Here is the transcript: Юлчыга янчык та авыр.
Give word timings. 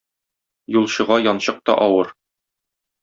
Юлчыга 0.79 1.17
янчык 1.31 1.61
та 1.65 1.77
авыр. 1.85 2.13